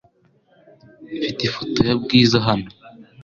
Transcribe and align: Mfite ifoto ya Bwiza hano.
Mfite 1.15 1.39
ifoto 1.47 1.79
ya 1.89 1.95
Bwiza 2.01 2.37
hano. 2.47 2.67